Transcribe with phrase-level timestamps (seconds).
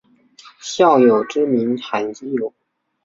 [0.59, 2.51] 孝友之名罕有。